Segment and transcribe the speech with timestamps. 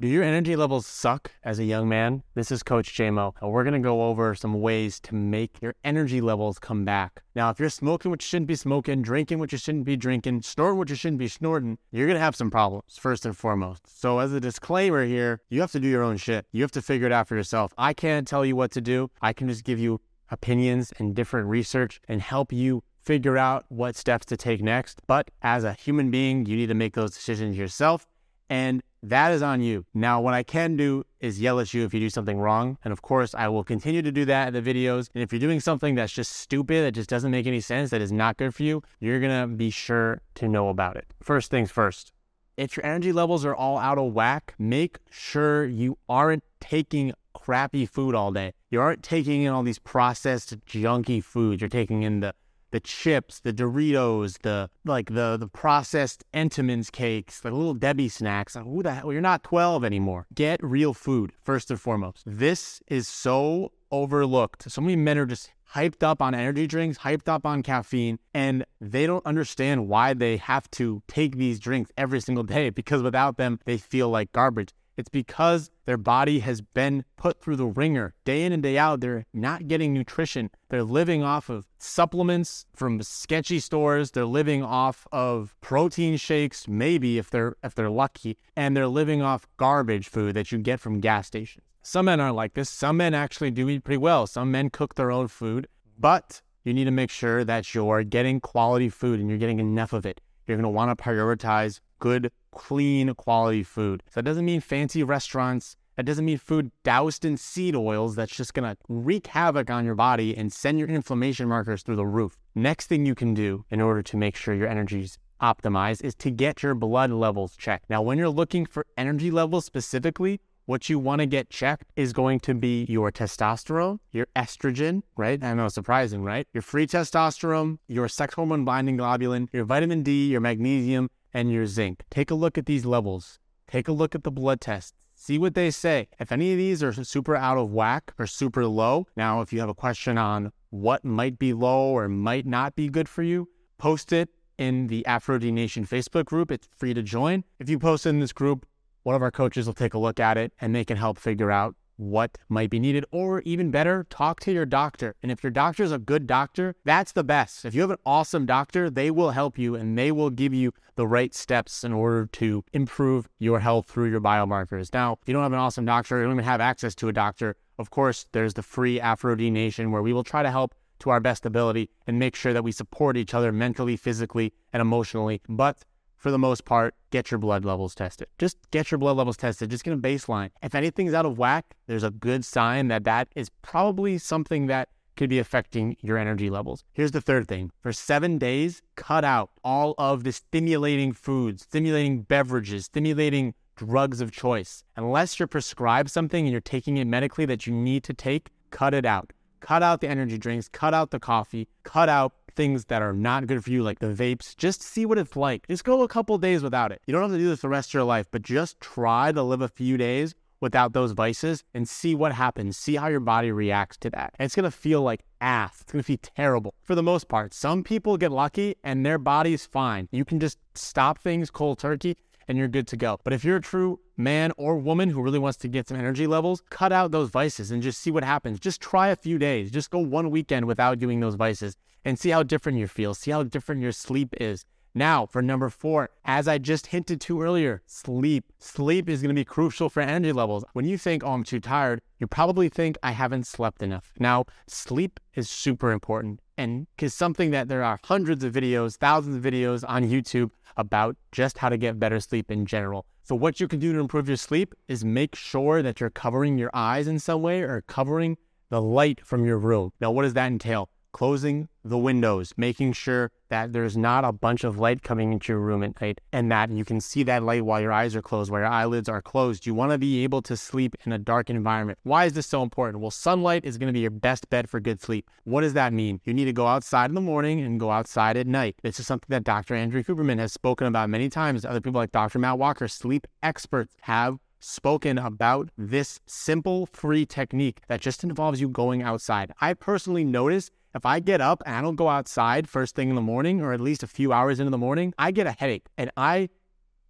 [0.00, 2.22] Do your energy levels suck as a young man?
[2.34, 5.74] This is Coach JMO, and we're going to go over some ways to make your
[5.84, 7.20] energy levels come back.
[7.34, 10.40] Now, if you're smoking what you shouldn't be smoking, drinking what you shouldn't be drinking,
[10.40, 13.82] snorting what you shouldn't be snorting, you're going to have some problems, first and foremost.
[14.00, 16.46] So, as a disclaimer here, you have to do your own shit.
[16.50, 17.74] You have to figure it out for yourself.
[17.76, 21.48] I can't tell you what to do, I can just give you opinions and different
[21.48, 25.02] research and help you figure out what steps to take next.
[25.06, 28.06] But as a human being, you need to make those decisions yourself.
[28.48, 29.86] And that is on you.
[29.94, 32.76] Now, what I can do is yell at you if you do something wrong.
[32.84, 35.08] And of course, I will continue to do that in the videos.
[35.14, 38.00] And if you're doing something that's just stupid, that just doesn't make any sense, that
[38.00, 41.06] is not good for you, you're going to be sure to know about it.
[41.22, 42.12] First things first.
[42.56, 47.86] If your energy levels are all out of whack, make sure you aren't taking crappy
[47.86, 48.52] food all day.
[48.70, 51.62] You aren't taking in all these processed junky foods.
[51.62, 52.34] You're taking in the
[52.70, 58.54] the chips, the Doritos, the like the the processed Entenmann's cakes, the little Debbie snacks.
[58.54, 59.12] Who the hell?
[59.12, 60.26] You're not 12 anymore.
[60.34, 62.22] Get real food first and foremost.
[62.26, 64.70] This is so overlooked.
[64.70, 68.64] So many men are just hyped up on energy drinks, hyped up on caffeine, and
[68.80, 73.36] they don't understand why they have to take these drinks every single day because without
[73.36, 74.72] them, they feel like garbage.
[75.00, 79.00] It's because their body has been put through the ringer day in and day out.
[79.00, 80.50] They're not getting nutrition.
[80.68, 84.10] They're living off of supplements from sketchy stores.
[84.10, 89.22] They're living off of protein shakes, maybe if they're if they're lucky, and they're living
[89.22, 91.64] off garbage food that you get from gas stations.
[91.82, 92.68] Some men aren't like this.
[92.68, 94.26] Some men actually do eat pretty well.
[94.26, 95.66] Some men cook their own food,
[95.98, 99.94] but you need to make sure that you're getting quality food and you're getting enough
[99.94, 100.20] of it.
[100.46, 104.02] You're going to want to prioritize good, clean, quality food.
[104.06, 105.76] So that doesn't mean fancy restaurants.
[105.96, 109.94] That doesn't mean food doused in seed oils that's just to wreak havoc on your
[109.94, 112.38] body and send your inflammation markers through the roof.
[112.54, 116.30] Next thing you can do in order to make sure your energy's optimized is to
[116.30, 117.90] get your blood levels checked.
[117.90, 122.12] Now, when you're looking for energy levels specifically, what you want to get checked is
[122.12, 125.42] going to be your testosterone, your estrogen, right?
[125.42, 126.46] I know, surprising, right?
[126.52, 131.66] Your free testosterone, your sex hormone binding globulin, your vitamin D, your magnesium, and your
[131.66, 132.02] zinc.
[132.10, 133.38] Take a look at these levels.
[133.68, 134.94] Take a look at the blood tests.
[135.14, 136.08] See what they say.
[136.18, 139.60] If any of these are super out of whack or super low, now if you
[139.60, 143.48] have a question on what might be low or might not be good for you,
[143.76, 146.50] post it in the Aphro-D Nation Facebook group.
[146.50, 147.44] It's free to join.
[147.58, 148.66] If you post it in this group,
[149.02, 151.50] one of our coaches will take a look at it and they can help figure
[151.50, 155.14] out what might be needed, or even better, talk to your doctor.
[155.22, 157.64] And if your doctor is a good doctor, that's the best.
[157.64, 160.72] If you have an awesome doctor, they will help you and they will give you
[160.96, 164.92] the right steps in order to improve your health through your biomarkers.
[164.92, 167.08] Now, if you don't have an awesome doctor, or you don't even have access to
[167.08, 170.74] a doctor, of course, there's the free Aphro-D Nation where we will try to help
[171.00, 174.82] to our best ability and make sure that we support each other mentally, physically, and
[174.82, 175.40] emotionally.
[175.48, 175.84] But
[176.20, 178.28] for the most part, get your blood levels tested.
[178.38, 179.70] Just get your blood levels tested.
[179.70, 180.50] Just get a baseline.
[180.62, 184.90] If anything's out of whack, there's a good sign that that is probably something that
[185.16, 186.84] could be affecting your energy levels.
[186.92, 192.22] Here's the third thing for seven days, cut out all of the stimulating foods, stimulating
[192.22, 194.84] beverages, stimulating drugs of choice.
[194.96, 198.92] Unless you're prescribed something and you're taking it medically that you need to take, cut
[198.92, 199.32] it out.
[199.60, 203.46] Cut out the energy drinks, cut out the coffee, cut out things that are not
[203.46, 204.56] good for you, like the vapes.
[204.56, 205.66] Just see what it's like.
[205.68, 207.00] Just go a couple days without it.
[207.06, 209.42] You don't have to do this the rest of your life, but just try to
[209.42, 212.76] live a few days without those vices and see what happens.
[212.76, 214.34] See how your body reacts to that.
[214.38, 215.80] And it's gonna feel like ass.
[215.80, 217.54] It's gonna feel terrible for the most part.
[217.54, 220.08] Some people get lucky and their body's fine.
[220.12, 222.16] You can just stop things cold turkey
[222.50, 223.20] and you're good to go.
[223.22, 226.26] But if you're a true man or woman who really wants to get some energy
[226.26, 228.58] levels, cut out those vices and just see what happens.
[228.58, 229.70] Just try a few days.
[229.70, 233.14] Just go one weekend without doing those vices and see how different you feel.
[233.14, 234.64] See how different your sleep is.
[234.94, 238.46] Now, for number four, as I just hinted to earlier, sleep.
[238.58, 240.64] Sleep is going to be crucial for energy levels.
[240.72, 244.12] When you think, oh, I'm too tired, you probably think I haven't slept enough.
[244.18, 249.36] Now, sleep is super important and is something that there are hundreds of videos, thousands
[249.36, 253.06] of videos on YouTube about just how to get better sleep in general.
[253.22, 256.58] So, what you can do to improve your sleep is make sure that you're covering
[256.58, 258.38] your eyes in some way or covering
[258.70, 259.92] the light from your room.
[260.00, 260.88] Now, what does that entail?
[261.12, 265.60] Closing the windows, making sure that there's not a bunch of light coming into your
[265.60, 268.50] room at night and that you can see that light while your eyes are closed,
[268.50, 269.66] while your eyelids are closed.
[269.66, 271.98] You want to be able to sleep in a dark environment.
[272.02, 273.00] Why is this so important?
[273.00, 275.28] Well, sunlight is going to be your best bed for good sleep.
[275.44, 276.20] What does that mean?
[276.24, 278.76] You need to go outside in the morning and go outside at night.
[278.82, 279.74] This is something that Dr.
[279.74, 281.64] Andrew Huberman has spoken about many times.
[281.64, 282.38] Other people like Dr.
[282.38, 288.68] Matt Walker, sleep experts, have spoken about this simple free technique that just involves you
[288.68, 289.52] going outside.
[289.60, 293.14] I personally notice if I get up and I don't go outside first thing in
[293.14, 295.86] the morning or at least a few hours into the morning, I get a headache
[295.96, 296.48] and I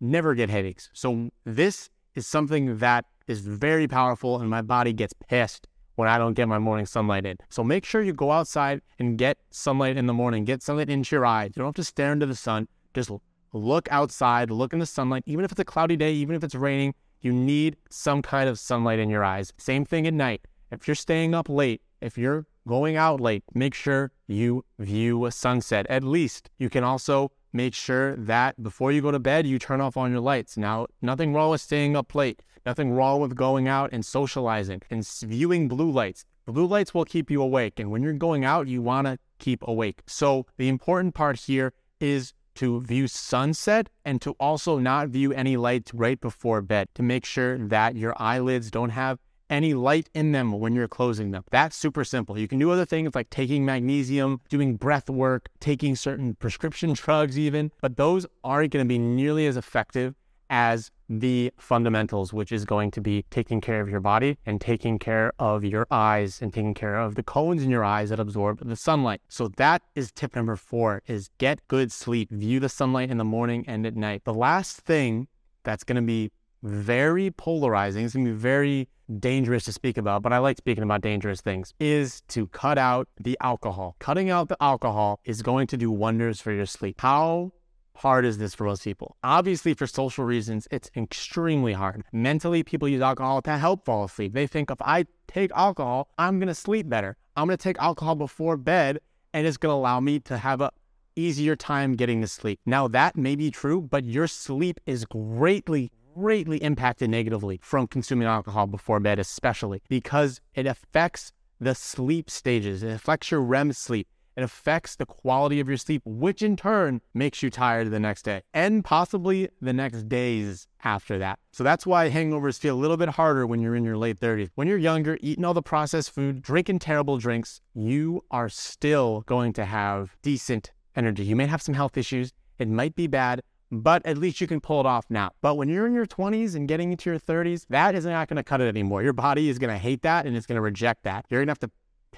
[0.00, 0.90] never get headaches.
[0.92, 5.66] So this is something that is very powerful and my body gets pissed
[5.96, 7.36] when I don't get my morning sunlight in.
[7.50, 10.44] So make sure you go outside and get sunlight in the morning.
[10.44, 11.52] Get sunlight into your eyes.
[11.54, 12.68] You don't have to stare into the sun.
[12.94, 13.10] Just
[13.52, 15.22] look outside, look in the sunlight.
[15.26, 16.94] Even if it's a cloudy day, even if it's raining,
[17.24, 19.52] you need some kind of sunlight in your eyes.
[19.56, 20.46] Same thing at night.
[20.70, 25.32] If you're staying up late, if you're going out late, make sure you view a
[25.32, 26.50] sunset at least.
[26.58, 30.08] You can also make sure that before you go to bed, you turn off all
[30.08, 30.58] your lights.
[30.58, 35.06] Now, nothing wrong with staying up late, nothing wrong with going out and socializing and
[35.22, 36.26] viewing blue lights.
[36.46, 37.80] Blue lights will keep you awake.
[37.80, 40.02] And when you're going out, you want to keep awake.
[40.06, 45.56] So, the important part here is to view sunset and to also not view any
[45.56, 49.18] lights right before bed to make sure that your eyelids don't have
[49.50, 51.44] any light in them when you're closing them.
[51.50, 52.38] That's super simple.
[52.38, 57.38] You can do other things like taking magnesium, doing breath work, taking certain prescription drugs,
[57.38, 60.14] even, but those aren't going to be nearly as effective
[60.50, 64.98] as the fundamentals, which is going to be taking care of your body and taking
[64.98, 68.66] care of your eyes and taking care of the cones in your eyes that absorb
[68.66, 69.20] the sunlight.
[69.28, 72.30] So that is tip number four is get good sleep.
[72.30, 74.24] View the sunlight in the morning and at night.
[74.24, 75.28] The last thing
[75.62, 76.30] that's going to be
[76.62, 78.88] very polarizing, it's going to be very
[79.20, 83.08] dangerous to speak about, but I like speaking about dangerous things, is to cut out
[83.20, 83.96] the alcohol.
[83.98, 87.00] Cutting out the alcohol is going to do wonders for your sleep.
[87.00, 87.52] How
[87.96, 89.16] hard is this for most people?
[89.22, 92.02] Obviously, for social reasons, it's extremely hard.
[92.12, 94.32] Mentally, people use alcohol to help fall asleep.
[94.34, 97.16] They think if I take alcohol, I'm going to sleep better.
[97.36, 99.00] I'm going to take alcohol before bed,
[99.32, 100.70] and it's going to allow me to have a
[101.16, 102.60] easier time getting to sleep.
[102.66, 108.28] Now that may be true, but your sleep is greatly greatly impacted negatively from consuming
[108.28, 112.82] alcohol before bed, especially because it affects the sleep stages.
[112.82, 114.06] It affects your REM sleep.
[114.36, 118.22] It affects the quality of your sleep, which in turn makes you tired the next
[118.22, 121.38] day and possibly the next days after that.
[121.52, 124.50] So that's why hangovers feel a little bit harder when you're in your late 30s.
[124.54, 129.52] When you're younger, eating all the processed food, drinking terrible drinks, you are still going
[129.54, 131.24] to have decent energy.
[131.24, 132.32] You may have some health issues.
[132.58, 135.30] It might be bad, but at least you can pull it off now.
[135.40, 138.36] But when you're in your 20s and getting into your 30s, that is not going
[138.36, 139.02] to cut it anymore.
[139.02, 141.26] Your body is going to hate that and it's going to reject that.
[141.28, 141.70] You're going to have to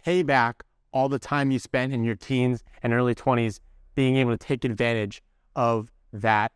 [0.03, 0.65] pay back
[0.97, 3.61] all the time you spent in your teens and early 20s
[3.95, 5.23] being able to take advantage
[5.55, 6.53] of that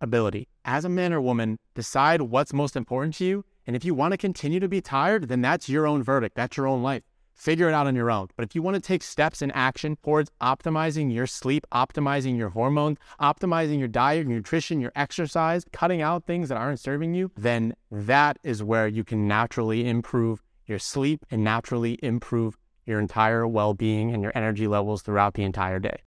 [0.00, 0.48] ability.
[0.64, 3.44] As a man or woman, decide what's most important to you.
[3.66, 6.36] And if you want to continue to be tired, then that's your own verdict.
[6.36, 7.02] That's your own life
[7.34, 8.28] figure it out on your own.
[8.34, 12.48] But if you want to take steps in action towards optimizing your sleep, optimizing your
[12.48, 17.30] hormones, optimizing your diet, your nutrition, your exercise, cutting out things that aren't serving you,
[17.36, 22.56] then that is where you can naturally improve your sleep and naturally improve
[22.86, 26.05] your entire well being and your energy levels throughout the entire day.